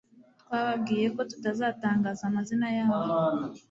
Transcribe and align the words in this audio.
twababwiye 0.41 1.07
ko 1.15 1.21
tutazatangaza 1.29 2.21
amazina 2.29 2.67
yabo. 2.77 3.13